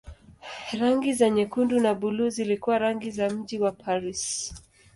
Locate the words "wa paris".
3.59-4.53